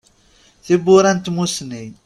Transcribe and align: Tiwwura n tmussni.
Tiwwura 0.63 1.09
n 1.15 1.19
tmussni. 1.19 1.83